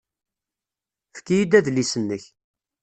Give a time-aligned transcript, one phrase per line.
[1.11, 2.23] Efk-iyi-d adlis-nnek.